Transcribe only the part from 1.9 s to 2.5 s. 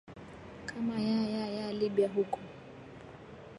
huko